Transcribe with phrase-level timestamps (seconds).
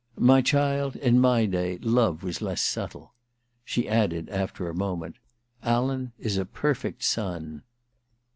[0.17, 3.13] *My child, in my day love was less subtle.'
[3.63, 5.19] She added, after a moment:^
[5.61, 7.61] Alan is a perfect son.'